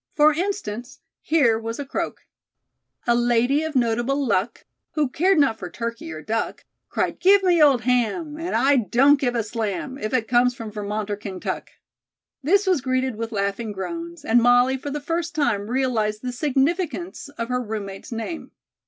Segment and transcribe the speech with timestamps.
[0.15, 2.25] For instance, here was a croak:
[3.05, 7.61] "A lady of notable luck, Who cared not for turkey or duck, Cried, 'Give me
[7.61, 11.73] old ham And I don't give a slam, If it comes from Vermont or Kaintuck.'"
[12.41, 17.29] This was greeted with laughing groans, and Molly for the first time realized the significance
[17.37, 18.49] of her roommate's name.